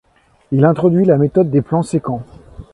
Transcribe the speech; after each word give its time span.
Il 0.51 0.65
introduit 0.65 1.05
la 1.05 1.19
méthode 1.19 1.51
des 1.51 1.61
plans 1.61 1.83
sécants. 1.83 2.23